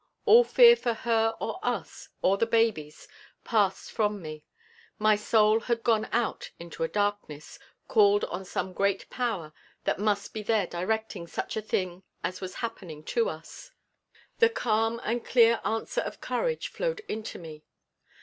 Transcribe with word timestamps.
All 0.25 0.43
fear 0.43 0.75
for 0.75 0.93
her 0.95 1.35
or 1.39 1.59
us 1.61 2.09
or 2.23 2.39
the 2.39 2.47
babies 2.47 3.07
passed 3.43 3.91
from 3.91 4.19
me. 4.19 4.43
My 4.97 5.15
soul 5.15 5.59
had 5.59 5.83
gone 5.83 6.09
out 6.11 6.49
into 6.57 6.81
a 6.83 6.87
darkness, 6.87 7.59
called 7.87 8.23
on 8.23 8.43
some 8.43 8.73
great 8.73 9.07
Power 9.11 9.53
that 9.83 9.99
must 9.99 10.33
be 10.33 10.41
there 10.41 10.65
directing 10.65 11.27
such 11.27 11.55
a 11.55 11.61
thing 11.61 12.01
as 12.23 12.41
was 12.41 12.55
happening 12.65 13.03
to 13.13 13.29
us, 13.29 13.69
and 14.39 14.55
calm 14.55 14.99
and 15.03 15.23
clear 15.23 15.57
the 15.57 15.67
answer 15.67 16.01
of 16.01 16.19
courage 16.19 16.69
flowed 16.69 17.01
into 17.01 17.37
me. 17.37 17.63